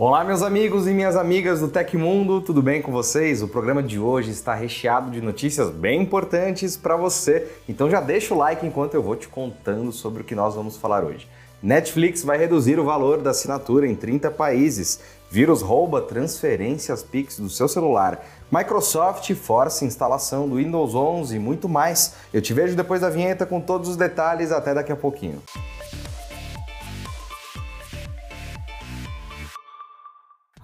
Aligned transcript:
Olá, 0.00 0.22
meus 0.22 0.42
amigos 0.42 0.86
e 0.86 0.92
minhas 0.92 1.16
amigas 1.16 1.58
do 1.58 1.66
Tecmundo, 1.66 2.40
tudo 2.40 2.62
bem 2.62 2.80
com 2.80 2.92
vocês? 2.92 3.42
O 3.42 3.48
programa 3.48 3.82
de 3.82 3.98
hoje 3.98 4.30
está 4.30 4.54
recheado 4.54 5.10
de 5.10 5.20
notícias 5.20 5.70
bem 5.70 6.00
importantes 6.00 6.76
para 6.76 6.94
você, 6.96 7.48
então 7.68 7.90
já 7.90 8.00
deixa 8.00 8.32
o 8.32 8.38
like 8.38 8.64
enquanto 8.64 8.94
eu 8.94 9.02
vou 9.02 9.16
te 9.16 9.26
contando 9.26 9.90
sobre 9.90 10.22
o 10.22 10.24
que 10.24 10.36
nós 10.36 10.54
vamos 10.54 10.76
falar 10.76 11.02
hoje. 11.02 11.28
Netflix 11.60 12.22
vai 12.22 12.38
reduzir 12.38 12.78
o 12.78 12.84
valor 12.84 13.20
da 13.20 13.30
assinatura 13.30 13.88
em 13.88 13.96
30 13.96 14.30
países. 14.30 15.00
Vírus 15.28 15.62
rouba 15.62 16.00
transferências 16.00 17.02
Pix 17.02 17.40
do 17.40 17.50
seu 17.50 17.66
celular. 17.66 18.24
Microsoft 18.52 19.34
força 19.34 19.84
instalação 19.84 20.48
do 20.48 20.54
Windows 20.54 20.94
11 20.94 21.34
e 21.34 21.38
muito 21.40 21.68
mais. 21.68 22.14
Eu 22.32 22.40
te 22.40 22.54
vejo 22.54 22.76
depois 22.76 23.00
da 23.00 23.10
vinheta 23.10 23.44
com 23.44 23.60
todos 23.60 23.88
os 23.88 23.96
detalhes. 23.96 24.52
Até 24.52 24.72
daqui 24.72 24.92
a 24.92 24.96
pouquinho. 24.96 25.42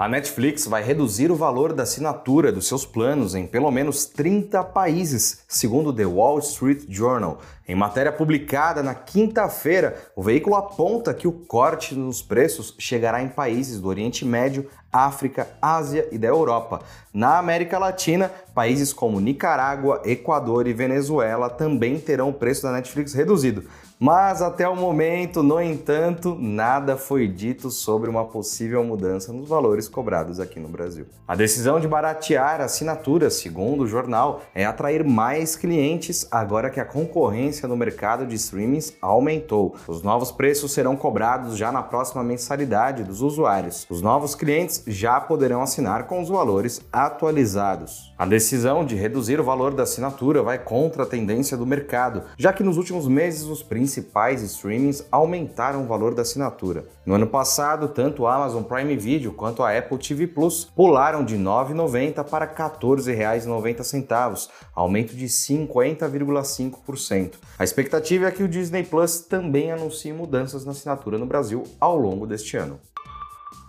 A 0.04 0.08
Netflix 0.08 0.66
vai 0.66 0.82
reduzir 0.82 1.30
o 1.30 1.34
valor 1.34 1.72
da 1.72 1.84
assinatura 1.84 2.52
dos 2.52 2.68
seus 2.68 2.84
planos 2.84 3.34
em 3.34 3.46
pelo 3.46 3.70
menos 3.70 4.04
30 4.04 4.62
países, 4.62 5.42
segundo 5.48 5.94
The 5.94 6.04
Wall 6.04 6.40
Street 6.40 6.84
Journal. 6.90 7.40
Em 7.66 7.74
matéria 7.74 8.12
publicada 8.12 8.82
na 8.82 8.94
quinta-feira, 8.94 9.96
o 10.14 10.22
veículo 10.22 10.56
aponta 10.56 11.14
que 11.14 11.26
o 11.26 11.32
corte 11.32 11.94
nos 11.94 12.20
preços 12.20 12.74
chegará 12.78 13.22
em 13.22 13.28
países 13.28 13.80
do 13.80 13.88
Oriente 13.88 14.26
Médio, 14.26 14.68
África, 14.92 15.48
Ásia 15.62 16.06
e 16.12 16.18
da 16.18 16.28
Europa. 16.28 16.82
Na 17.10 17.38
América 17.38 17.78
Latina, 17.78 18.30
países 18.54 18.92
como 18.92 19.18
Nicarágua, 19.18 20.02
Equador 20.04 20.66
e 20.66 20.74
Venezuela 20.74 21.48
também 21.48 21.98
terão 21.98 22.28
o 22.28 22.34
preço 22.34 22.62
da 22.62 22.72
Netflix 22.72 23.14
reduzido. 23.14 23.64
Mas 24.04 24.42
até 24.42 24.68
o 24.68 24.76
momento, 24.76 25.42
no 25.42 25.58
entanto, 25.58 26.36
nada 26.38 26.94
foi 26.94 27.26
dito 27.26 27.70
sobre 27.70 28.10
uma 28.10 28.26
possível 28.26 28.84
mudança 28.84 29.32
nos 29.32 29.48
valores 29.48 29.88
cobrados 29.88 30.38
aqui 30.38 30.60
no 30.60 30.68
Brasil. 30.68 31.06
A 31.26 31.34
decisão 31.34 31.80
de 31.80 31.88
baratear 31.88 32.60
assinaturas, 32.60 33.32
segundo 33.32 33.84
o 33.84 33.86
jornal, 33.86 34.42
é 34.54 34.66
atrair 34.66 35.02
mais 35.02 35.56
clientes 35.56 36.28
agora 36.30 36.68
que 36.68 36.78
a 36.78 36.84
concorrência 36.84 37.66
no 37.66 37.78
mercado 37.78 38.26
de 38.26 38.34
streamings 38.34 38.94
aumentou. 39.00 39.74
Os 39.88 40.02
novos 40.02 40.30
preços 40.30 40.72
serão 40.72 40.96
cobrados 40.96 41.56
já 41.56 41.72
na 41.72 41.82
próxima 41.82 42.22
mensalidade 42.22 43.04
dos 43.04 43.22
usuários. 43.22 43.86
Os 43.88 44.02
novos 44.02 44.34
clientes 44.34 44.82
já 44.86 45.18
poderão 45.18 45.62
assinar 45.62 46.06
com 46.06 46.20
os 46.20 46.28
valores 46.28 46.82
atualizados. 46.92 48.12
A 48.18 48.26
decisão 48.26 48.84
de 48.84 48.96
reduzir 48.96 49.40
o 49.40 49.44
valor 49.44 49.72
da 49.72 49.84
assinatura 49.84 50.42
vai 50.42 50.58
contra 50.58 51.04
a 51.04 51.06
tendência 51.06 51.56
do 51.56 51.64
mercado, 51.64 52.24
já 52.36 52.52
que 52.52 52.62
nos 52.62 52.76
últimos 52.76 53.08
meses 53.08 53.44
os 53.44 53.62
principais 53.62 53.93
streamings 54.00 55.06
aumentaram 55.10 55.84
o 55.84 55.86
valor 55.86 56.14
da 56.14 56.22
assinatura. 56.22 56.86
No 57.04 57.14
ano 57.14 57.26
passado, 57.26 57.88
tanto 57.88 58.26
a 58.26 58.34
Amazon 58.34 58.62
Prime 58.62 58.96
Video 58.96 59.32
quanto 59.32 59.62
a 59.62 59.76
Apple 59.76 59.98
TV 59.98 60.26
Plus 60.26 60.64
pularam 60.64 61.22
de 61.24 61.36
R$ 61.36 61.42
9,90 61.42 62.24
para 62.24 62.46
R$ 62.46 62.54
14,90, 62.54 64.48
aumento 64.74 65.14
de 65.14 65.26
50,5%. 65.26 67.34
A 67.58 67.64
expectativa 67.64 68.26
é 68.26 68.30
que 68.30 68.42
o 68.42 68.48
Disney 68.48 68.84
Plus 68.84 69.20
também 69.20 69.70
anuncie 69.70 70.12
mudanças 70.12 70.64
na 70.64 70.72
assinatura 70.72 71.18
no 71.18 71.26
Brasil 71.26 71.64
ao 71.78 71.98
longo 71.98 72.26
deste 72.26 72.56
ano. 72.56 72.80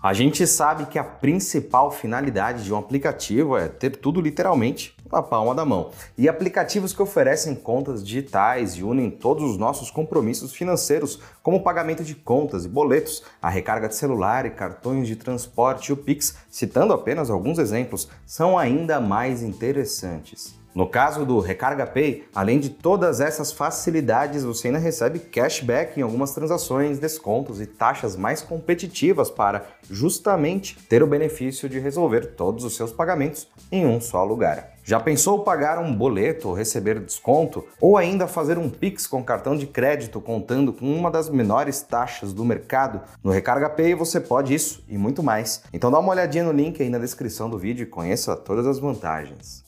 A 0.02 0.14
gente 0.14 0.46
sabe 0.46 0.86
que 0.86 1.00
a 1.00 1.04
principal 1.04 1.90
finalidade 1.90 2.64
de 2.64 2.72
um 2.72 2.78
aplicativo 2.78 3.58
é 3.58 3.68
ter 3.68 3.98
tudo 3.98 4.22
literalmente 4.22 4.95
na 5.12 5.22
palma 5.22 5.54
da 5.54 5.66
mão. 5.66 5.92
E 6.18 6.28
aplicativos 6.28 6.94
que 6.94 7.02
oferecem 7.02 7.56
contas 7.56 8.06
digitais 8.06 8.74
e 8.74 8.84
unem 8.84 9.10
todos 9.10 9.44
os 9.44 9.58
nossos 9.58 9.92
compromissos 9.92 10.54
financeiros, 10.54 11.20
como 11.42 11.64
pagamento 11.64 12.04
de 12.04 12.16
contas 12.16 12.66
e 12.66 12.70
boletos, 12.70 13.24
a 13.42 13.50
recarga 13.50 13.88
de 13.88 13.96
celular 13.96 14.46
e 14.46 14.52
cartões 14.52 15.08
de 15.08 15.16
transporte 15.16 15.94
o 15.94 15.98
Pix, 15.98 16.36
citando 16.50 16.94
apenas 16.94 17.30
alguns 17.30 17.60
exemplos, 17.60 18.08
são 18.26 18.58
ainda 18.58 19.00
mais 19.00 19.42
interessantes. 19.42 20.56
No 20.76 20.90
caso 20.90 21.26
do 21.26 21.40
Recarga 21.40 21.88
Pay, 21.88 22.28
além 22.36 22.60
de 22.60 22.70
todas 22.70 23.22
essas 23.22 23.50
facilidades, 23.50 24.44
você 24.44 24.68
ainda 24.68 24.78
recebe 24.78 25.20
cashback 25.20 25.98
em 25.98 26.04
algumas 26.04 26.34
transações, 26.34 27.00
descontos 27.00 27.62
e 27.62 27.66
taxas 27.66 28.18
mais 28.18 28.42
competitivas 28.42 29.30
para 29.30 29.66
justamente 29.90 30.78
ter 30.90 31.02
o 31.02 31.08
benefício 31.08 31.70
de 31.70 31.80
resolver 31.80 32.36
todos 32.36 32.66
os 32.66 32.76
seus 32.76 32.92
pagamentos 32.92 33.48
em 33.72 33.86
um 33.86 34.02
só 34.02 34.26
lugar. 34.26 34.75
Já 34.88 35.00
pensou 35.00 35.40
pagar 35.40 35.80
um 35.80 35.92
boleto 35.96 36.48
ou 36.48 36.54
receber 36.54 37.00
desconto? 37.00 37.66
Ou 37.82 37.98
ainda 37.98 38.28
fazer 38.28 38.60
um 38.60 38.70
Pix 38.70 39.08
com 39.08 39.24
cartão 39.24 39.58
de 39.58 39.66
crédito 39.66 40.22
contando 40.22 40.72
com 40.72 40.86
uma 40.86 41.10
das 41.10 41.28
menores 41.28 41.82
taxas 41.82 42.32
do 42.32 42.46
mercado? 42.46 43.02
No 43.24 43.32
Recarga 43.32 43.68
Pay 43.68 43.96
você 43.96 44.22
pode 44.22 44.54
isso 44.54 44.86
e 44.88 44.96
muito 44.96 45.24
mais. 45.24 45.64
Então 45.74 45.90
dá 45.90 45.98
uma 45.98 46.12
olhadinha 46.12 46.44
no 46.44 46.52
link 46.52 46.84
aí 46.84 46.90
na 46.92 47.00
descrição 47.00 47.50
do 47.50 47.58
vídeo 47.58 47.82
e 47.82 47.88
conheça 47.88 48.36
todas 48.36 48.68
as 48.68 48.78
vantagens. 48.78 49.66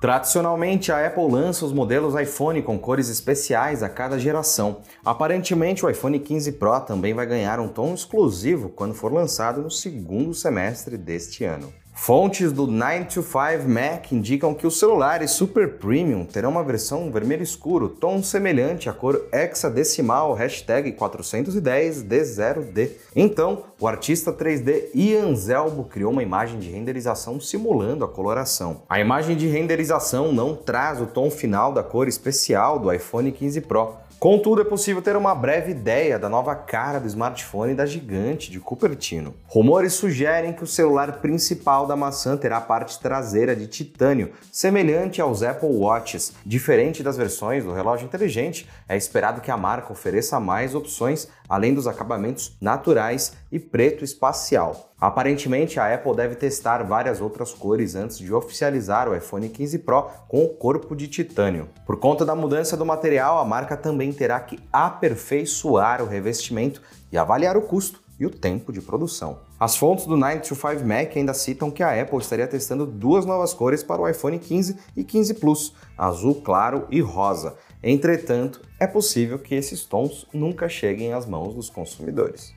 Tradicionalmente, 0.00 0.90
a 0.90 1.06
Apple 1.06 1.30
lança 1.30 1.66
os 1.66 1.74
modelos 1.74 2.18
iPhone 2.18 2.62
com 2.62 2.78
cores 2.78 3.10
especiais 3.10 3.82
a 3.82 3.90
cada 3.90 4.18
geração. 4.18 4.78
Aparentemente, 5.04 5.84
o 5.84 5.90
iPhone 5.90 6.18
15 6.18 6.52
Pro 6.52 6.80
também 6.80 7.12
vai 7.12 7.26
ganhar 7.26 7.60
um 7.60 7.68
tom 7.68 7.92
exclusivo 7.92 8.70
quando 8.70 8.94
for 8.94 9.12
lançado 9.12 9.60
no 9.60 9.70
segundo 9.70 10.32
semestre 10.32 10.96
deste 10.96 11.44
ano. 11.44 11.70
Fontes 11.92 12.50
do 12.50 12.66
925 12.66 13.68
Mac 13.68 14.10
indicam 14.12 14.54
que 14.54 14.66
os 14.66 14.78
celulares 14.78 15.32
Super 15.32 15.74
Premium 15.74 16.24
terão 16.24 16.50
uma 16.50 16.64
versão 16.64 17.10
vermelho 17.12 17.42
escuro, 17.42 17.88
tom 17.88 18.22
semelhante 18.22 18.88
à 18.88 18.92
cor 18.92 19.28
hexadecimal 19.32 20.32
hashtag 20.32 20.92
410D0D. 20.92 22.90
Então, 23.14 23.64
o 23.78 23.86
artista 23.86 24.32
3D 24.32 24.86
Ian 24.94 25.34
Zelbo 25.34 25.84
criou 25.84 26.10
uma 26.10 26.22
imagem 26.22 26.58
de 26.58 26.70
renderização 26.70 27.38
simulando 27.38 28.04
a 28.04 28.08
coloração. 28.08 28.82
A 28.88 28.98
imagem 28.98 29.36
de 29.36 29.46
renderização 29.46 30.32
não 30.32 30.56
traz 30.56 31.00
o 31.00 31.06
tom 31.06 31.30
final 31.30 31.72
da 31.72 31.82
cor 31.82 32.08
especial 32.08 32.78
do 32.78 32.92
iPhone 32.92 33.30
15 33.30 33.60
Pro, 33.60 33.94
Contudo, 34.20 34.60
é 34.60 34.64
possível 34.66 35.00
ter 35.00 35.16
uma 35.16 35.34
breve 35.34 35.70
ideia 35.70 36.18
da 36.18 36.28
nova 36.28 36.54
cara 36.54 37.00
do 37.00 37.06
smartphone 37.06 37.74
da 37.74 37.86
gigante 37.86 38.50
de 38.50 38.60
Cupertino. 38.60 39.34
Rumores 39.46 39.94
sugerem 39.94 40.52
que 40.52 40.62
o 40.62 40.66
celular 40.66 41.22
principal 41.22 41.86
da 41.86 41.96
maçã 41.96 42.36
terá 42.36 42.58
a 42.58 42.60
parte 42.60 43.00
traseira 43.00 43.56
de 43.56 43.66
titânio, 43.66 44.32
semelhante 44.52 45.22
aos 45.22 45.42
Apple 45.42 45.70
Watches. 45.70 46.34
Diferente 46.44 47.02
das 47.02 47.16
versões 47.16 47.64
do 47.64 47.72
relógio 47.72 48.04
inteligente, 48.04 48.68
é 48.86 48.94
esperado 48.94 49.40
que 49.40 49.50
a 49.50 49.56
marca 49.56 49.90
ofereça 49.90 50.38
mais 50.38 50.74
opções, 50.74 51.26
além 51.48 51.72
dos 51.72 51.86
acabamentos 51.86 52.54
naturais 52.60 53.32
e 53.50 53.58
preto 53.58 54.04
espacial. 54.04 54.89
Aparentemente, 55.00 55.80
a 55.80 55.94
Apple 55.94 56.14
deve 56.14 56.34
testar 56.34 56.82
várias 56.82 57.20
outras 57.20 57.54
cores 57.54 57.94
antes 57.94 58.18
de 58.18 58.34
oficializar 58.34 59.08
o 59.08 59.16
iPhone 59.16 59.48
15 59.48 59.78
Pro 59.78 60.10
com 60.28 60.44
o 60.44 60.48
corpo 60.50 60.94
de 60.94 61.08
titânio. 61.08 61.70
Por 61.86 61.96
conta 61.96 62.24
da 62.24 62.34
mudança 62.34 62.76
do 62.76 62.84
material, 62.84 63.38
a 63.38 63.44
marca 63.44 63.78
também 63.78 64.12
terá 64.12 64.38
que 64.40 64.58
aperfeiçoar 64.70 66.02
o 66.02 66.06
revestimento 66.06 66.82
e 67.10 67.16
avaliar 67.16 67.56
o 67.56 67.62
custo 67.62 68.02
e 68.20 68.26
o 68.26 68.30
tempo 68.30 68.70
de 68.70 68.82
produção. 68.82 69.38
As 69.58 69.76
fontes 69.76 70.04
do 70.04 70.16
925 70.16 70.86
Mac 70.86 71.16
ainda 71.16 71.32
citam 71.32 71.70
que 71.70 71.82
a 71.82 72.00
Apple 72.00 72.18
estaria 72.18 72.46
testando 72.46 72.84
duas 72.84 73.24
novas 73.24 73.54
cores 73.54 73.82
para 73.82 74.02
o 74.02 74.08
iPhone 74.08 74.38
15 74.38 74.76
e 74.94 75.02
15 75.02 75.34
Plus, 75.34 75.74
azul 75.96 76.42
claro 76.42 76.86
e 76.90 77.00
rosa. 77.00 77.56
Entretanto, 77.82 78.60
é 78.78 78.86
possível 78.86 79.38
que 79.38 79.54
esses 79.54 79.86
tons 79.86 80.26
nunca 80.34 80.68
cheguem 80.68 81.14
às 81.14 81.24
mãos 81.24 81.54
dos 81.54 81.70
consumidores. 81.70 82.54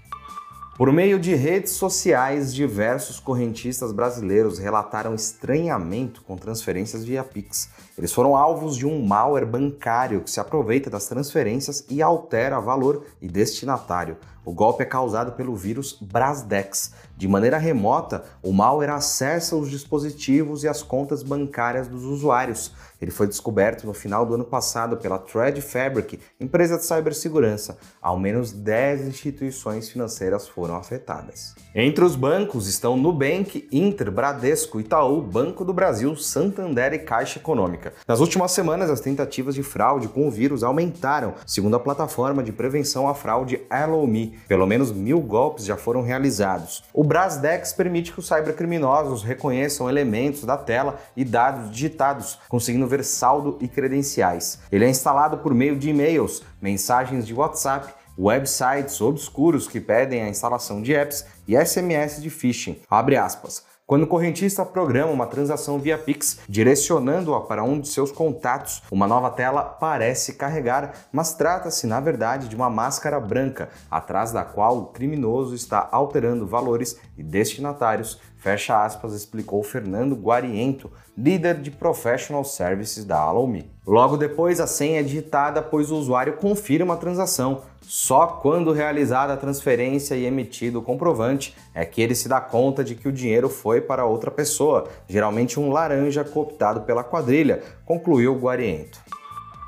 Por 0.75 0.91
meio 0.91 1.19
de 1.19 1.35
redes 1.35 1.73
sociais, 1.73 2.51
diversos 2.51 3.19
correntistas 3.19 3.91
brasileiros 3.91 4.57
relataram 4.57 5.13
estranhamento 5.13 6.23
com 6.23 6.35
transferências 6.35 7.05
via 7.05 7.23
Pix. 7.23 7.69
Eles 7.97 8.11
foram 8.11 8.35
alvos 8.35 8.75
de 8.75 8.87
um 8.87 9.05
malware 9.05 9.45
bancário 9.45 10.21
que 10.21 10.31
se 10.31 10.39
aproveita 10.39 10.89
das 10.89 11.05
transferências 11.05 11.85
e 11.89 12.01
altera 12.01 12.59
valor 12.59 13.05
e 13.21 13.27
destinatário. 13.27 14.17
O 14.45 14.51
golpe 14.51 14.83
é 14.83 14.85
causado 14.85 15.33
pelo 15.33 15.55
vírus 15.55 15.97
Brasdex. 16.01 16.91
De 17.15 17.27
maneira 17.29 17.57
remota, 17.57 18.25
o 18.41 18.51
malware 18.51 18.91
acessa 18.91 19.55
os 19.55 19.69
dispositivos 19.69 20.63
e 20.63 20.67
as 20.67 20.83
contas 20.83 21.23
bancárias 21.23 21.87
dos 21.87 22.03
usuários. 22.03 22.73
Ele 23.01 23.11
foi 23.11 23.27
descoberto 23.27 23.85
no 23.85 23.93
final 23.93 24.25
do 24.25 24.33
ano 24.33 24.45
passado 24.45 24.97
pela 24.97 25.17
Thread 25.17 25.61
Fabric, 25.61 26.19
empresa 26.39 26.77
de 26.77 26.85
cibersegurança. 26.85 27.77
Ao 28.01 28.17
menos 28.17 28.51
10 28.51 29.07
instituições 29.07 29.89
financeiras 29.89 30.47
foram 30.47 30.75
afetadas. 30.75 31.53
Entre 31.75 32.03
os 32.03 32.15
bancos 32.15 32.67
estão 32.67 32.97
Nubank, 32.97 33.67
Inter, 33.71 34.11
Bradesco, 34.11 34.79
Itaú, 34.79 35.21
Banco 35.21 35.65
do 35.65 35.73
Brasil, 35.73 36.15
Santander 36.15 36.93
e 36.93 36.99
Caixa 36.99 37.39
Econômica. 37.39 37.82
Nas 38.07 38.19
últimas 38.19 38.51
semanas, 38.51 38.89
as 38.89 38.99
tentativas 38.99 39.55
de 39.55 39.63
fraude 39.63 40.07
com 40.07 40.27
o 40.27 40.31
vírus 40.31 40.63
aumentaram, 40.63 41.33
segundo 41.45 41.75
a 41.75 41.79
plataforma 41.79 42.43
de 42.43 42.51
prevenção 42.51 43.07
à 43.07 43.13
fraude 43.13 43.61
Allow.me. 43.69 44.37
Pelo 44.47 44.67
menos 44.67 44.91
mil 44.91 45.19
golpes 45.19 45.65
já 45.65 45.75
foram 45.75 46.01
realizados. 46.01 46.83
O 46.93 47.03
Brasdex 47.03 47.73
permite 47.73 48.11
que 48.11 48.19
os 48.19 48.27
cybercriminosos 48.27 49.23
reconheçam 49.23 49.89
elementos 49.89 50.43
da 50.43 50.57
tela 50.57 50.99
e 51.15 51.25
dados 51.25 51.71
digitados, 51.71 52.39
conseguindo 52.47 52.87
ver 52.87 53.03
saldo 53.03 53.57
e 53.59 53.67
credenciais. 53.67 54.59
Ele 54.71 54.85
é 54.85 54.89
instalado 54.89 55.37
por 55.37 55.53
meio 55.53 55.77
de 55.77 55.89
e-mails, 55.89 56.43
mensagens 56.61 57.25
de 57.25 57.33
WhatsApp 57.33 57.93
websites 58.17 59.01
obscuros 59.01 59.67
que 59.67 59.79
pedem 59.79 60.21
a 60.21 60.29
instalação 60.29 60.81
de 60.81 60.93
apps 60.93 61.25
e 61.47 61.55
SMS 61.57 62.21
de 62.21 62.29
phishing. 62.29 62.79
Abre 62.89 63.17
aspas. 63.17 63.63
Quando 63.85 64.03
o 64.03 64.07
correntista 64.07 64.65
programa 64.65 65.11
uma 65.11 65.27
transação 65.27 65.77
via 65.77 65.97
Pix, 65.97 66.39
direcionando-a 66.47 67.41
para 67.41 67.65
um 67.65 67.81
de 67.81 67.89
seus 67.89 68.13
contatos, 68.13 68.81
uma 68.89 69.05
nova 69.05 69.29
tela 69.29 69.61
parece 69.61 70.35
carregar, 70.35 70.93
mas 71.11 71.33
trata-se, 71.33 71.85
na 71.85 71.99
verdade, 71.99 72.47
de 72.47 72.55
uma 72.55 72.69
máscara 72.69 73.19
branca, 73.19 73.67
atrás 73.91 74.31
da 74.31 74.45
qual 74.45 74.77
o 74.77 74.85
criminoso 74.85 75.53
está 75.53 75.89
alterando 75.91 76.47
valores 76.47 76.97
e 77.17 77.23
destinatários 77.23 78.17
Fecha 78.43 78.83
aspas, 78.83 79.13
explicou 79.13 79.63
Fernando 79.63 80.17
Guariento, 80.17 80.91
líder 81.17 81.61
de 81.61 81.71
Professional 81.71 82.43
Services 82.43 83.05
da 83.05 83.17
Allow.me. 83.17 83.71
Logo 83.87 84.17
depois, 84.17 84.59
a 84.59 84.67
senha 84.67 84.99
é 84.99 85.03
digitada, 85.03 85.61
pois 85.61 85.89
o 85.89 85.95
usuário 85.95 86.35
confirma 86.35 86.93
a 86.95 86.97
transação. 86.97 87.61
Só 87.85 88.25
quando 88.25 88.71
realizada 88.71 89.33
a 89.33 89.37
transferência 89.37 90.15
e 90.15 90.25
emitido 90.25 90.79
o 90.79 90.81
comprovante 90.81 91.55
é 91.73 91.85
que 91.85 92.01
ele 92.01 92.15
se 92.15 92.29
dá 92.29 92.39
conta 92.39 92.83
de 92.83 92.95
que 92.95 93.07
o 93.07 93.11
dinheiro 93.11 93.49
foi 93.49 93.81
para 93.81 94.05
outra 94.05 94.31
pessoa, 94.31 94.87
geralmente 95.07 95.59
um 95.59 95.69
laranja 95.69 96.23
cooptado 96.23 96.81
pela 96.81 97.03
quadrilha, 97.03 97.61
concluiu 97.85 98.35
Guariento. 98.35 98.99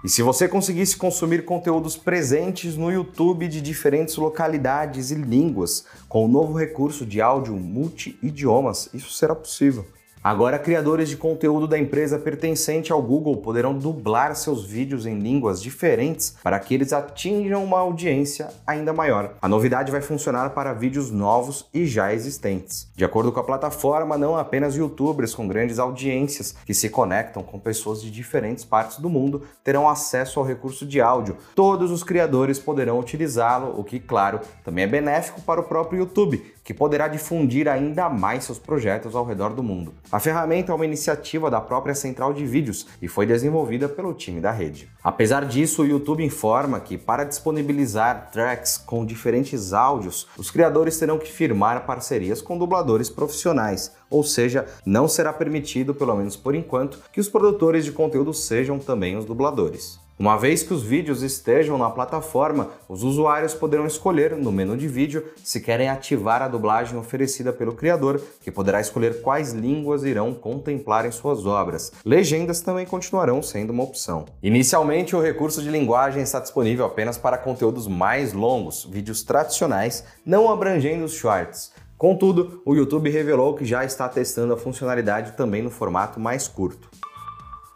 E 0.04 0.10
se 0.10 0.22
você 0.22 0.48
conseguisse 0.48 0.96
consumir 0.96 1.46
conteúdos 1.46 1.98
presentes 1.98 2.78
no 2.78 2.92
YouTube 2.92 3.48
de 3.48 3.60
diferentes 3.60 4.16
localidades 4.18 5.10
e 5.10 5.16
línguas, 5.16 5.86
com 6.08 6.24
o 6.24 6.28
novo 6.28 6.58
recurso 6.58 7.06
de 7.06 7.20
áudio 7.20 7.56
multi-idiomas, 7.56 8.88
isso 8.94 9.12
será 9.12 9.34
possível. 9.34 9.84
Agora, 10.26 10.58
criadores 10.58 11.08
de 11.08 11.18
conteúdo 11.18 11.68
da 11.68 11.78
empresa 11.78 12.18
pertencente 12.18 12.92
ao 12.92 13.00
Google 13.00 13.38
poderão 13.38 13.78
dublar 13.78 14.36
seus 14.36 14.66
vídeos 14.66 15.06
em 15.06 15.20
línguas 15.20 15.62
diferentes 15.62 16.36
para 16.42 16.60
que 16.60 16.74
eles 16.74 16.92
atinjam 16.92 17.64
uma 17.64 17.78
audiência 17.78 18.48
ainda 18.66 18.92
maior. 18.92 19.36
A 19.40 19.48
novidade 19.48 19.92
vai 19.92 20.02
funcionar 20.02 20.50
para 20.50 20.74
vídeos 20.74 21.12
novos 21.12 21.68
e 21.72 21.86
já 21.86 22.12
existentes. 22.12 22.90
De 22.96 23.06
acordo 23.06 23.32
com 23.32 23.40
a 23.40 23.44
plataforma, 23.44 24.18
não 24.18 24.36
apenas 24.36 24.76
youtubers 24.76 25.36
com 25.36 25.48
grandes 25.48 25.78
audiências 25.78 26.56
que 26.66 26.74
se 26.74 26.90
conectam 26.90 27.44
com 27.44 27.60
pessoas 27.60 28.02
de 28.02 28.10
diferentes 28.10 28.66
partes 28.66 28.98
do 28.98 29.12
mundo 29.12 29.44
terão 29.64 29.88
acesso 29.88 30.40
ao 30.40 30.46
recurso 30.48 30.88
de 30.88 31.00
áudio. 31.00 31.38
Todos 31.54 31.92
os 31.92 32.04
criadores 32.04 32.58
poderão 32.58 32.98
utilizá-lo, 32.98 33.80
o 33.80 33.84
que, 33.84 34.00
claro, 34.00 34.40
também 34.64 34.86
é 34.86 34.88
benéfico 34.88 35.40
para 35.42 35.62
o 35.62 35.66
próprio 35.66 36.00
YouTube, 36.00 36.56
que 36.64 36.74
poderá 36.74 37.08
difundir 37.08 37.68
ainda 37.68 38.10
mais 38.10 38.44
seus 38.44 38.58
projetos 38.58 39.16
ao 39.16 39.24
redor 39.24 39.54
do 39.54 39.62
mundo. 39.62 39.94
A 40.16 40.20
ferramenta 40.22 40.72
é 40.72 40.76
uma 40.76 40.86
iniciativa 40.86 41.52
da 41.52 41.60
própria 41.60 41.94
central 41.94 42.32
de 42.32 42.46
vídeos 42.46 42.88
e 43.02 43.08
foi 43.10 43.26
desenvolvida 43.26 43.90
pelo 43.90 44.14
time 44.14 44.40
da 44.40 44.50
rede. 44.50 44.90
Apesar 45.04 45.44
disso, 45.44 45.82
o 45.82 45.86
YouTube 45.86 46.24
informa 46.24 46.80
que 46.80 46.98
para 46.98 47.26
disponibilizar 47.26 48.30
tracks 48.32 48.78
com 48.78 49.06
diferentes 49.06 49.74
áudios, 49.74 50.26
os 50.38 50.50
criadores 50.50 50.98
terão 50.98 51.20
que 51.20 51.30
firmar 51.30 51.86
parcerias 51.86 52.42
com 52.42 52.58
dubladores 52.58 53.10
profissionais, 53.10 53.92
ou 54.10 54.24
seja, 54.24 54.66
não 54.86 55.08
será 55.08 55.32
permitido, 55.34 55.94
pelo 55.94 56.16
menos 56.16 56.36
por 56.36 56.56
enquanto, 56.56 57.00
que 57.12 57.20
os 57.20 57.30
produtores 57.30 57.86
de 57.86 57.92
conteúdo 57.92 58.34
sejam 58.34 58.80
também 58.80 59.18
os 59.18 59.26
dubladores. 59.26 60.00
Uma 60.18 60.38
vez 60.38 60.64
que 60.64 60.74
os 60.74 60.82
vídeos 60.82 61.22
estejam 61.22 61.78
na 61.78 61.90
plataforma, 61.90 62.70
os 62.88 63.04
usuários 63.04 63.54
poderão 63.54 63.86
escolher 63.86 64.34
no 64.38 64.50
menu 64.50 64.78
de 64.78 64.88
vídeo 64.88 65.26
se 65.44 65.60
querem 65.60 65.90
ativar 65.90 66.42
a 66.42 66.48
dublagem 66.48 66.98
oferecida 66.98 67.52
pelo 67.52 67.74
criador, 67.74 68.22
que 68.42 68.50
poderá 68.50 68.80
escolher 68.80 69.22
quais 69.22 69.52
línguas 69.52 70.06
irão 70.06 70.34
contemplar 70.34 71.06
em 71.06 71.12
suas 71.12 71.46
obras. 71.46 71.92
Legendas 72.06 72.62
também 72.62 72.86
continuarão 72.86 73.44
sendo 73.44 73.72
uma 73.72 73.84
opção. 73.84 74.24
Inicialmente, 74.42 75.18
o 75.18 75.22
recurso 75.22 75.62
de 75.62 75.70
linguagem 75.70 76.24
está 76.24 76.40
disponível 76.40 76.86
apenas 76.86 77.18
para 77.18 77.38
conteúdos 77.38 77.86
mais 77.86 78.32
longos, 78.32 78.88
vídeos 78.90 79.22
tradicionais, 79.22 80.06
não 80.26 80.50
abrangendo 80.50 81.04
os 81.04 81.14
shorts. 81.14 81.74
Contudo, 81.98 82.62
o 82.66 82.76
YouTube 82.76 83.10
revelou 83.10 83.56
que 83.56 83.64
já 83.64 83.86
está 83.86 84.10
testando 84.10 84.54
a 84.54 84.58
funcionalidade 84.58 85.32
também 85.34 85.62
no 85.62 85.70
formato 85.70 86.20
mais 86.20 86.48
curto. 86.48 86.90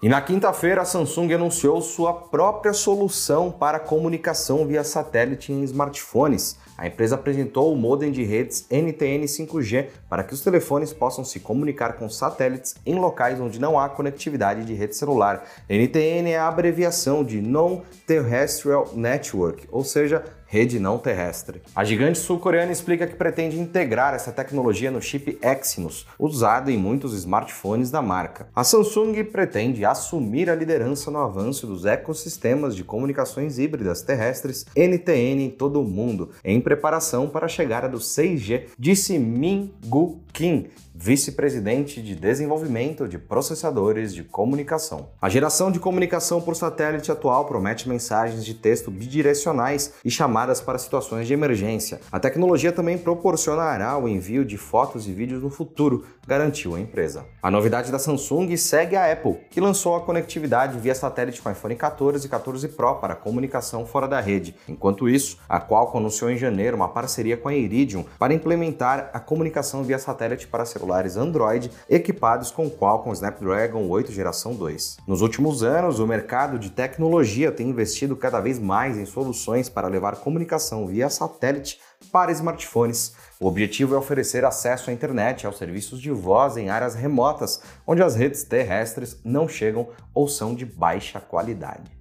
E 0.01 0.07
na 0.07 0.21
quinta-feira, 0.21 0.81
a 0.81 0.85
Samsung 0.85 1.33
anunciou 1.33 1.81
sua 1.81 2.13
própria 2.13 2.71
solução 2.71 3.51
para 3.51 3.79
comunicação 3.79 4.65
via 4.65 4.81
satélite 4.81 5.51
em 5.51 5.61
smartphones. 5.63 6.57
A 6.77 6.87
empresa 6.87 7.15
apresentou 7.15 7.73
o 7.73 7.75
modem 7.75 8.09
de 8.09 8.23
redes 8.23 8.65
NTN 8.71 9.25
5G 9.25 9.87
para 10.09 10.23
que 10.23 10.33
os 10.33 10.39
telefones 10.39 10.93
possam 10.93 11.25
se 11.25 11.41
comunicar 11.41 11.97
com 11.97 12.09
satélites 12.09 12.75
em 12.85 12.95
locais 12.95 13.41
onde 13.41 13.59
não 13.59 13.77
há 13.77 13.89
conectividade 13.89 14.63
de 14.63 14.73
rede 14.73 14.95
celular. 14.95 15.45
NTN 15.69 16.29
é 16.29 16.37
a 16.37 16.47
abreviação 16.47 17.21
de 17.21 17.41
Non-Terrestrial 17.41 18.93
Network, 18.95 19.67
ou 19.69 19.83
seja, 19.83 20.23
rede 20.51 20.79
não 20.79 20.97
terrestre. 20.97 21.61
A 21.75 21.83
gigante 21.83 22.17
sul-coreana 22.17 22.71
explica 22.71 23.05
que 23.05 23.15
pretende 23.15 23.59
integrar 23.59 24.15
essa 24.15 24.31
tecnologia 24.31 24.89
no 24.89 24.99
chip 24.99 25.37
Exynos, 25.43 26.07
usado 26.17 26.71
em 26.71 26.77
muitos 26.77 27.13
smartphones 27.13 27.91
da 27.91 28.01
marca. 28.01 28.47
A 28.55 28.63
Samsung 28.63 29.23
pretende 29.25 29.85
assumir 29.85 30.49
a 30.49 30.55
liderança 30.55 31.11
no 31.11 31.19
avanço 31.19 31.67
dos 31.67 31.85
ecossistemas 31.85 32.75
de 32.75 32.83
comunicações 32.83 33.59
híbridas 33.59 34.01
terrestres 34.01 34.65
NTN 34.75 35.43
em 35.43 35.51
todo 35.51 35.79
o 35.79 35.87
mundo, 35.87 36.31
em 36.43 36.59
preparação 36.59 37.29
para 37.29 37.45
a 37.45 37.49
chegada 37.49 37.87
do 37.87 37.99
6G, 37.99 38.69
disse 38.77 39.19
Min 39.19 39.71
Gu 39.85 40.19
Kim, 40.33 40.67
vice-presidente 41.01 42.01
de 42.01 42.13
desenvolvimento 42.13 43.07
de 43.07 43.17
processadores 43.17 44.13
de 44.13 44.21
comunicação. 44.21 45.11
A 45.21 45.29
geração 45.29 45.71
de 45.71 45.79
comunicação 45.79 46.41
por 46.41 46.57
satélite 46.57 47.09
atual 47.09 47.45
promete 47.45 47.87
mensagens 47.87 48.43
de 48.43 48.53
texto 48.53 48.91
bidirecionais 48.91 49.93
e 50.03 50.11
chamadas 50.11 50.59
para 50.59 50.77
situações 50.77 51.25
de 51.25 51.33
emergência. 51.33 52.01
A 52.11 52.19
tecnologia 52.19 52.73
também 52.73 52.97
proporcionará 52.97 53.97
o 53.97 54.09
envio 54.09 54.43
de 54.43 54.57
fotos 54.57 55.07
e 55.07 55.13
vídeos 55.13 55.41
no 55.41 55.49
futuro, 55.49 56.03
garantiu 56.27 56.75
a 56.75 56.79
empresa. 56.81 57.25
A 57.41 57.49
novidade 57.49 57.93
da 57.93 57.97
Samsung 57.97 58.55
segue 58.57 58.97
a 58.97 59.09
Apple, 59.09 59.37
que 59.49 59.61
lançou 59.61 59.95
a 59.95 60.01
conectividade 60.01 60.77
via 60.77 60.93
satélite 60.93 61.41
com 61.41 61.49
iPhone 61.49 61.77
14 61.77 62.27
e 62.27 62.29
14 62.29 62.67
Pro 62.67 62.95
para 62.95 63.15
comunicação 63.15 63.85
fora 63.85 64.07
da 64.07 64.19
rede. 64.19 64.53
Enquanto 64.67 65.07
isso, 65.07 65.39
a 65.47 65.61
Qualcomm 65.61 66.01
anunciou 66.01 66.29
em 66.29 66.37
janeiro 66.37 66.75
uma 66.75 66.89
parceria 66.89 67.37
com 67.37 67.47
a 67.47 67.55
Iridium 67.55 68.03
para 68.19 68.33
implementar 68.33 69.09
a 69.13 69.19
comunicação 69.19 69.81
via 69.81 69.97
satélite 69.97 70.45
para 70.45 70.65
celulares 70.65 70.88
celulares 70.89 71.15
Android 71.15 71.71
equipados 71.87 72.49
com 72.49 72.69
Qualcomm 72.69 73.13
Snapdragon 73.13 73.87
8 73.87 74.11
geração 74.11 74.55
2. 74.55 74.97
Nos 75.05 75.21
últimos 75.21 75.63
anos, 75.63 75.99
o 75.99 76.07
mercado 76.07 76.57
de 76.57 76.71
tecnologia 76.71 77.51
tem 77.51 77.69
investido 77.69 78.15
cada 78.15 78.41
vez 78.41 78.57
mais 78.57 78.97
em 78.97 79.05
soluções 79.05 79.69
para 79.69 79.87
levar 79.87 80.15
comunicação 80.17 80.87
via 80.87 81.09
satélite 81.09 81.79
para 82.11 82.31
smartphones. 82.31 83.13
O 83.39 83.45
objetivo 83.45 83.93
é 83.93 83.97
oferecer 83.97 84.43
acesso 84.43 84.89
à 84.89 84.93
internet 84.93 85.45
aos 85.45 85.57
serviços 85.57 86.01
de 86.01 86.11
voz 86.11 86.57
em 86.57 86.69
áreas 86.69 86.95
remotas, 86.95 87.61
onde 87.85 88.01
as 88.01 88.15
redes 88.15 88.43
terrestres 88.43 89.19
não 89.23 89.47
chegam 89.47 89.89
ou 90.13 90.27
são 90.27 90.55
de 90.55 90.65
baixa 90.65 91.19
qualidade. 91.19 91.91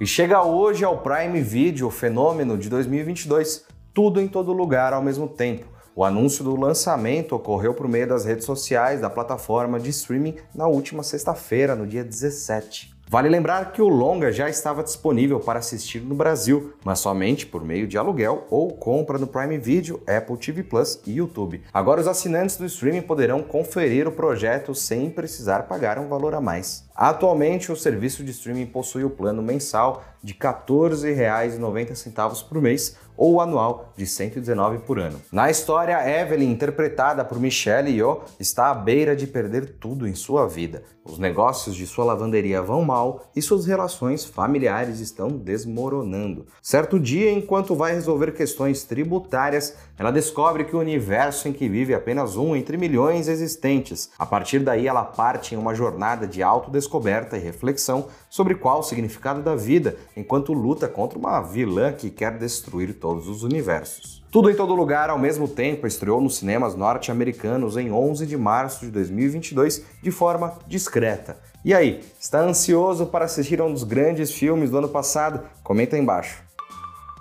E 0.00 0.06
chega 0.06 0.42
hoje 0.42 0.84
ao 0.84 0.98
Prime 0.98 1.40
Video, 1.40 1.86
o 1.86 1.90
fenômeno 1.90 2.58
de 2.58 2.68
2022, 2.68 3.64
tudo 3.94 4.20
em 4.20 4.26
todo 4.26 4.52
lugar 4.52 4.92
ao 4.92 5.00
mesmo 5.00 5.28
tempo. 5.28 5.73
O 5.96 6.02
anúncio 6.02 6.42
do 6.42 6.58
lançamento 6.58 7.36
ocorreu 7.36 7.72
por 7.72 7.86
meio 7.86 8.08
das 8.08 8.24
redes 8.24 8.44
sociais 8.44 9.00
da 9.00 9.08
plataforma 9.08 9.78
de 9.78 9.90
streaming 9.90 10.34
na 10.52 10.66
última 10.66 11.04
sexta-feira, 11.04 11.76
no 11.76 11.86
dia 11.86 12.02
17. 12.02 12.92
Vale 13.08 13.28
lembrar 13.28 13.70
que 13.70 13.80
o 13.80 13.86
longa 13.86 14.32
já 14.32 14.48
estava 14.48 14.82
disponível 14.82 15.38
para 15.38 15.60
assistir 15.60 16.00
no 16.00 16.16
Brasil, 16.16 16.72
mas 16.84 16.98
somente 16.98 17.46
por 17.46 17.64
meio 17.64 17.86
de 17.86 17.96
aluguel 17.96 18.44
ou 18.50 18.72
compra 18.72 19.18
no 19.18 19.28
Prime 19.28 19.56
Video, 19.56 20.02
Apple 20.04 20.36
TV 20.36 20.64
Plus 20.64 20.98
e 21.06 21.18
YouTube. 21.18 21.62
Agora 21.72 22.00
os 22.00 22.08
assinantes 22.08 22.56
do 22.56 22.64
streaming 22.64 23.02
poderão 23.02 23.40
conferir 23.40 24.08
o 24.08 24.12
projeto 24.12 24.74
sem 24.74 25.10
precisar 25.10 25.64
pagar 25.64 25.98
um 25.98 26.08
valor 26.08 26.34
a 26.34 26.40
mais. 26.40 26.84
Atualmente, 26.94 27.70
o 27.70 27.76
serviço 27.76 28.24
de 28.24 28.30
streaming 28.30 28.66
possui 28.66 29.04
o 29.04 29.10
plano 29.10 29.42
mensal 29.42 30.02
de 30.22 30.32
R$ 30.32 30.38
14,90 30.38 32.48
por 32.48 32.60
mês 32.60 32.96
ou 33.16 33.40
anual 33.40 33.92
de 33.96 34.06
119 34.06 34.78
por 34.78 34.98
ano. 34.98 35.20
Na 35.30 35.50
história, 35.50 35.98
Evelyn, 36.20 36.50
interpretada 36.50 37.24
por 37.24 37.38
Michelle 37.38 37.90
Yeoh, 37.90 38.22
está 38.38 38.70
à 38.70 38.74
beira 38.74 39.14
de 39.14 39.26
perder 39.26 39.76
tudo 39.78 40.06
em 40.06 40.14
sua 40.14 40.46
vida. 40.46 40.82
Os 41.04 41.18
negócios 41.18 41.76
de 41.76 41.86
sua 41.86 42.04
lavanderia 42.04 42.62
vão 42.62 42.82
mal 42.82 43.30
e 43.36 43.42
suas 43.42 43.66
relações 43.66 44.24
familiares 44.24 45.00
estão 45.00 45.28
desmoronando. 45.28 46.46
Certo 46.62 46.98
dia, 46.98 47.30
enquanto 47.30 47.74
vai 47.74 47.92
resolver 47.92 48.32
questões 48.32 48.84
tributárias, 48.84 49.76
ela 49.98 50.10
descobre 50.10 50.64
que 50.64 50.74
o 50.74 50.80
universo 50.80 51.46
em 51.46 51.52
que 51.52 51.68
vive 51.68 51.92
é 51.92 51.96
apenas 51.96 52.36
um 52.36 52.56
entre 52.56 52.78
milhões 52.78 53.28
existentes. 53.28 54.10
A 54.18 54.24
partir 54.24 54.60
daí, 54.60 54.88
ela 54.88 55.04
parte 55.04 55.54
em 55.54 55.58
uma 55.58 55.74
jornada 55.74 56.26
de 56.26 56.42
autodescoberta 56.42 57.36
e 57.36 57.40
reflexão 57.40 58.06
sobre 58.30 58.54
qual 58.54 58.80
o 58.80 58.82
significado 58.82 59.42
da 59.42 59.54
vida, 59.54 59.96
enquanto 60.16 60.52
luta 60.52 60.88
contra 60.88 61.18
uma 61.18 61.40
vilã 61.42 61.92
que 61.92 62.10
quer 62.10 62.38
destruir 62.38 62.94
todos 63.04 63.28
os 63.28 63.42
universos. 63.42 64.24
Tudo 64.30 64.48
em 64.48 64.54
todo 64.54 64.74
lugar 64.74 65.10
ao 65.10 65.18
mesmo 65.18 65.46
tempo 65.46 65.86
estreou 65.86 66.22
nos 66.22 66.38
cinemas 66.38 66.74
norte-americanos 66.74 67.76
em 67.76 67.92
11 67.92 68.24
de 68.24 68.34
março 68.34 68.86
de 68.86 68.90
2022 68.90 69.84
de 70.02 70.10
forma 70.10 70.54
discreta. 70.66 71.36
E 71.62 71.74
aí, 71.74 72.02
está 72.18 72.40
ansioso 72.40 73.04
para 73.04 73.26
assistir 73.26 73.60
a 73.60 73.64
um 73.66 73.74
dos 73.74 73.84
grandes 73.84 74.32
filmes 74.32 74.70
do 74.70 74.78
ano 74.78 74.88
passado? 74.88 75.42
Comenta 75.62 75.96
aí 75.96 76.00
embaixo. 76.00 76.42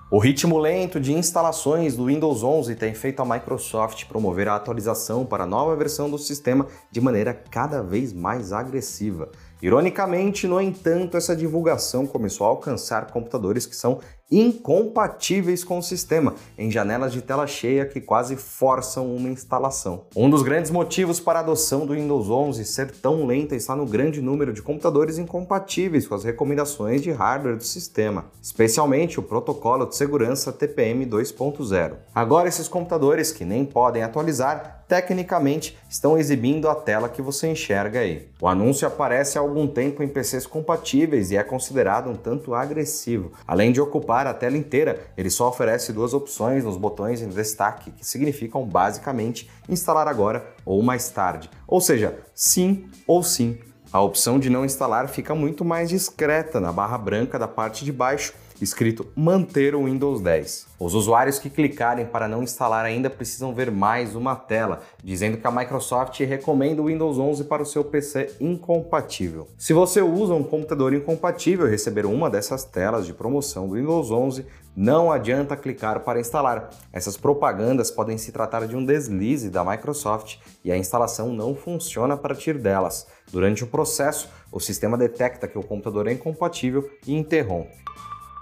O 0.10 0.20
ritmo 0.20 0.58
lento 0.58 1.02
de 1.02 1.12
instalações 1.12 1.98
do 1.98 2.06
Windows 2.06 2.44
11 2.44 2.76
tem 2.76 2.94
feito 2.94 3.22
a 3.22 3.26
Microsoft 3.26 4.06
promover 4.06 4.48
a 4.48 4.56
atualização 4.56 5.26
para 5.26 5.44
a 5.44 5.48
nova 5.48 5.76
versão 5.76 6.10
do 6.10 6.18
sistema 6.18 6.66
de 6.90 7.02
maneira 7.02 7.34
cada 7.34 7.84
vez 7.84 8.14
mais 8.14 8.54
agressiva. 8.54 9.30
Ironicamente, 9.64 10.46
no 10.46 10.60
entanto, 10.60 11.16
essa 11.16 11.34
divulgação 11.34 12.06
começou 12.06 12.46
a 12.46 12.50
alcançar 12.50 13.10
computadores 13.10 13.66
que 13.66 13.74
são 13.74 14.02
incompatíveis 14.30 15.64
com 15.64 15.78
o 15.78 15.84
sistema, 15.84 16.34
em 16.58 16.72
janelas 16.72 17.14
de 17.14 17.22
tela 17.22 17.46
cheia 17.46 17.86
que 17.86 18.02
quase 18.02 18.36
forçam 18.36 19.16
uma 19.16 19.30
instalação. 19.30 20.06
Um 20.16 20.30
dos 20.30 20.42
grandes 20.42 20.72
motivos 20.72 21.20
para 21.20 21.40
a 21.40 21.42
adoção 21.42 21.86
do 21.86 21.94
Windows 21.94 22.30
11 22.30 22.66
ser 22.66 22.92
tão 22.92 23.26
lenta 23.26 23.56
está 23.56 23.76
no 23.76 23.86
grande 23.86 24.22
número 24.22 24.52
de 24.52 24.62
computadores 24.62 25.18
incompatíveis 25.18 26.08
com 26.08 26.16
as 26.16 26.24
recomendações 26.24 27.02
de 27.02 27.12
hardware 27.12 27.58
do 27.58 27.64
sistema, 27.64 28.26
especialmente 28.42 29.20
o 29.20 29.24
protocolo 29.24 29.86
de 29.86 29.96
segurança 29.96 30.52
TPM 30.52 31.06
2.0. 31.06 31.94
Agora, 32.14 32.50
esses 32.50 32.68
computadores 32.68 33.32
que 33.32 33.46
nem 33.46 33.64
podem 33.64 34.04
atualizar 34.04 34.84
tecnicamente 34.88 35.78
estão 35.90 36.18
exibindo 36.18 36.70
a 36.70 36.76
tela 36.76 37.10
que 37.10 37.22
você 37.22 37.48
enxerga 37.48 38.00
aí. 38.00 38.30
O 38.42 38.48
anúncio 38.48 38.88
aparece 38.88 39.38
há 39.38 39.42
algum 39.54 39.68
tempo 39.68 40.02
em 40.02 40.08
PCs 40.08 40.48
compatíveis 40.48 41.30
e 41.30 41.38
é 41.38 41.44
considerado 41.44 42.10
um 42.10 42.16
tanto 42.16 42.56
agressivo. 42.56 43.32
Além 43.48 43.72
de 43.72 43.80
ocupar 43.80 44.26
a 44.26 44.34
tela 44.34 44.58
inteira, 44.58 45.06
ele 45.16 45.30
só 45.30 45.48
oferece 45.48 45.94
duas 45.94 46.12
opções 46.12 46.64
nos 46.64 46.76
botões 46.76 47.22
em 47.22 47.30
destaque, 47.30 47.92
que 47.92 48.06
significam 48.06 48.66
basicamente 48.66 49.50
instalar 49.70 50.08
agora 50.08 50.44
ou 50.66 50.82
mais 50.82 51.08
tarde, 51.10 51.50
ou 51.68 51.80
seja, 51.80 52.18
sim 52.34 52.90
ou 53.06 53.22
sim. 53.22 53.60
A 53.92 54.02
opção 54.02 54.40
de 54.40 54.50
não 54.50 54.66
instalar 54.66 55.08
fica 55.08 55.36
muito 55.36 55.64
mais 55.64 55.90
discreta 55.90 56.60
na 56.60 56.72
barra 56.72 56.98
branca 56.98 57.38
da 57.38 57.48
parte 57.48 57.86
de 57.86 57.92
baixo 57.92 58.34
escrito 58.64 59.06
manter 59.16 59.76
o 59.76 59.86
Windows 59.86 60.22
10. 60.22 60.68
Os 60.80 60.94
usuários 60.94 61.38
que 61.38 61.50
clicarem 61.50 62.06
para 62.06 62.28
não 62.28 62.42
instalar 62.42 62.86
ainda 62.86 63.10
precisam 63.10 63.54
ver 63.54 63.70
mais 63.70 64.16
uma 64.16 64.36
tela, 64.36 64.82
dizendo 65.04 65.38
que 65.38 65.46
a 65.46 65.52
Microsoft 65.52 66.20
recomenda 66.22 66.82
o 66.82 66.86
Windows 66.86 67.18
11 67.18 67.44
para 67.44 67.62
o 67.62 67.66
seu 67.66 67.84
PC 67.84 68.36
incompatível. 68.40 69.48
Se 69.58 69.74
você 69.74 70.02
usa 70.02 70.34
um 70.34 70.44
computador 70.44 70.94
incompatível 70.94 71.68
e 71.68 71.72
receber 71.72 72.06
uma 72.06 72.30
dessas 72.30 72.64
telas 72.64 73.06
de 73.06 73.14
promoção 73.14 73.68
do 73.68 73.76
Windows 73.76 74.10
11, 74.10 74.46
não 74.76 75.12
adianta 75.12 75.56
clicar 75.56 76.00
para 76.00 76.20
instalar. 76.20 76.72
Essas 76.92 77.16
propagandas 77.16 77.92
podem 77.92 78.18
se 78.18 78.32
tratar 78.32 78.66
de 78.66 78.76
um 78.76 78.84
deslize 78.84 79.50
da 79.50 79.64
Microsoft 79.64 80.38
e 80.64 80.72
a 80.72 80.78
instalação 80.78 81.32
não 81.32 81.54
funciona 81.54 82.16
a 82.16 82.18
partir 82.18 82.58
delas. 82.58 83.06
Durante 83.32 83.64
o 83.64 83.68
processo, 83.68 84.30
o 84.52 84.60
sistema 84.60 84.98
detecta 84.98 85.48
que 85.48 85.58
o 85.58 85.64
computador 85.64 86.08
é 86.08 86.14
incompatível 86.14 86.90
e 87.06 87.14
interrompe. 87.14 87.84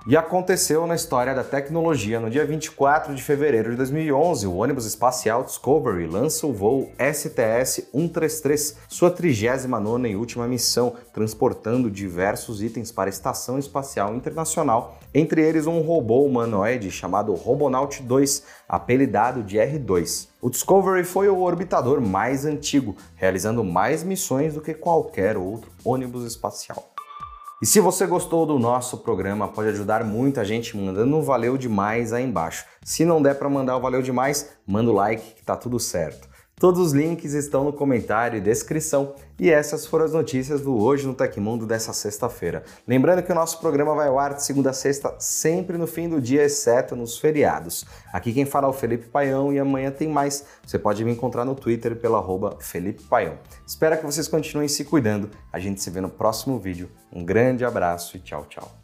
E 0.07 0.17
aconteceu 0.17 0.87
na 0.87 0.95
história 0.95 1.35
da 1.35 1.43
tecnologia. 1.43 2.19
No 2.19 2.27
dia 2.27 2.43
24 2.43 3.13
de 3.13 3.21
fevereiro 3.21 3.69
de 3.69 3.77
2011, 3.77 4.47
o 4.47 4.55
ônibus 4.55 4.87
espacial 4.87 5.43
Discovery 5.43 6.07
lança 6.07 6.47
o 6.47 6.51
voo 6.51 6.91
STS-133, 6.97 8.77
sua 8.87 9.11
39ª 9.11 10.09
e 10.09 10.15
última 10.15 10.47
missão, 10.47 10.95
transportando 11.13 11.91
diversos 11.91 12.63
itens 12.63 12.91
para 12.91 13.09
a 13.09 13.13
Estação 13.13 13.59
Espacial 13.59 14.15
Internacional, 14.15 14.97
entre 15.13 15.47
eles 15.47 15.67
um 15.67 15.81
robô 15.81 16.25
humanoide 16.25 16.89
chamado 16.89 17.35
Robonaut 17.35 18.01
2, 18.01 18.43
apelidado 18.67 19.43
de 19.43 19.57
R2. 19.57 20.29
O 20.41 20.49
Discovery 20.49 21.03
foi 21.03 21.29
o 21.29 21.41
orbitador 21.41 22.01
mais 22.01 22.43
antigo, 22.43 22.95
realizando 23.15 23.63
mais 23.63 24.03
missões 24.03 24.55
do 24.55 24.61
que 24.61 24.73
qualquer 24.73 25.37
outro 25.37 25.69
ônibus 25.85 26.25
espacial. 26.25 26.90
E 27.61 27.65
se 27.67 27.79
você 27.79 28.07
gostou 28.07 28.43
do 28.43 28.57
nosso 28.57 28.97
programa, 28.97 29.47
pode 29.47 29.69
ajudar 29.69 30.03
muita 30.03 30.43
gente 30.43 30.75
mandando 30.75 31.15
um 31.15 31.21
valeu 31.21 31.55
demais 31.59 32.11
aí 32.11 32.23
embaixo. 32.23 32.65
Se 32.83 33.05
não 33.05 33.21
der 33.21 33.35
para 33.35 33.47
mandar 33.47 33.77
o 33.77 33.79
valeu 33.79 34.01
demais, 34.01 34.49
manda 34.65 34.89
o 34.89 34.95
like 34.95 35.35
que 35.35 35.43
tá 35.43 35.55
tudo 35.55 35.79
certo. 35.79 36.27
Todos 36.61 36.79
os 36.79 36.91
links 36.93 37.33
estão 37.33 37.63
no 37.63 37.73
comentário 37.73 38.37
e 38.37 38.39
descrição. 38.39 39.15
E 39.39 39.49
essas 39.49 39.87
foram 39.87 40.05
as 40.05 40.13
notícias 40.13 40.61
do 40.61 40.77
Hoje 40.77 41.07
no 41.07 41.15
Tecmundo 41.15 41.65
dessa 41.65 41.91
sexta-feira. 41.91 42.63
Lembrando 42.87 43.23
que 43.23 43.31
o 43.31 43.35
nosso 43.35 43.59
programa 43.59 43.95
vai 43.95 44.09
ao 44.09 44.19
ar 44.19 44.35
de 44.35 44.43
segunda 44.43 44.69
a 44.69 44.73
sexta, 44.73 45.15
sempre 45.17 45.75
no 45.75 45.87
fim 45.87 46.07
do 46.07 46.21
dia, 46.21 46.43
exceto 46.43 46.95
nos 46.95 47.17
feriados. 47.17 47.83
Aqui 48.13 48.31
quem 48.31 48.45
fala 48.45 48.67
é 48.67 48.69
o 48.69 48.73
Felipe 48.73 49.07
Paião 49.07 49.51
e 49.51 49.57
amanhã 49.57 49.89
tem 49.89 50.07
mais. 50.07 50.45
Você 50.63 50.77
pode 50.77 51.03
me 51.03 51.11
encontrar 51.11 51.45
no 51.45 51.55
Twitter 51.55 51.95
pelo 51.95 52.15
arroba 52.15 52.55
Felipe 52.59 53.01
Paião. 53.05 53.39
Espero 53.65 53.97
que 53.97 54.05
vocês 54.05 54.27
continuem 54.27 54.67
se 54.67 54.85
cuidando. 54.85 55.31
A 55.51 55.57
gente 55.57 55.81
se 55.81 55.89
vê 55.89 55.99
no 55.99 56.09
próximo 56.09 56.59
vídeo. 56.59 56.91
Um 57.11 57.25
grande 57.25 57.65
abraço 57.65 58.17
e 58.17 58.19
tchau, 58.19 58.45
tchau. 58.47 58.80